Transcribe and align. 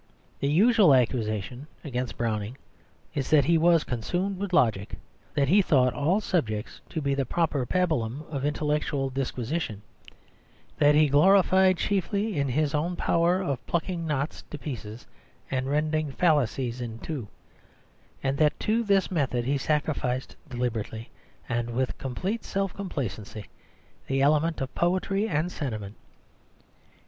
The 0.39 0.47
usual 0.47 0.95
accusation 0.95 1.67
against 1.83 2.17
Browning 2.17 2.57
is 3.13 3.29
that 3.29 3.45
he 3.45 3.55
was 3.59 3.83
consumed 3.83 4.39
with 4.39 4.51
logic; 4.51 4.95
that 5.35 5.47
he 5.47 5.61
thought 5.61 5.93
all 5.93 6.19
subjects 6.19 6.81
to 6.89 7.01
be 7.03 7.13
the 7.13 7.23
proper 7.23 7.67
pabulum 7.67 8.23
of 8.27 8.43
intellectual 8.43 9.11
disquisition; 9.11 9.83
that 10.79 10.95
he 10.95 11.07
gloried 11.07 11.77
chiefly 11.77 12.35
in 12.39 12.47
his 12.47 12.73
own 12.73 12.95
power 12.95 13.43
of 13.43 13.63
plucking 13.67 14.07
knots 14.07 14.41
to 14.49 14.57
pieces 14.57 15.05
and 15.51 15.69
rending 15.69 16.11
fallacies 16.11 16.81
in 16.81 16.97
two; 16.97 17.27
and 18.23 18.39
that 18.39 18.59
to 18.61 18.81
this 18.83 19.11
method 19.11 19.45
he 19.45 19.55
sacrificed 19.59 20.35
deliberately, 20.49 21.11
and 21.47 21.69
with 21.69 21.95
complete 21.99 22.43
self 22.43 22.73
complacency, 22.73 23.45
the 24.07 24.19
element 24.23 24.61
of 24.61 24.73
poetry 24.73 25.27
and 25.27 25.51
sentiment. 25.51 25.95